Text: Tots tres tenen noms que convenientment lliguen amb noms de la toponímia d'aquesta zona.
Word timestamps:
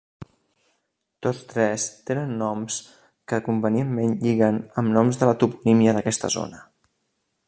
Tots 1.25 1.41
tres 1.51 1.83
tenen 2.09 2.33
noms 2.39 2.79
que 3.33 3.41
convenientment 3.49 4.17
lliguen 4.25 4.57
amb 4.83 4.93
noms 4.99 5.21
de 5.25 5.33
la 5.33 5.37
toponímia 5.45 5.95
d'aquesta 5.99 6.33
zona. 6.39 6.65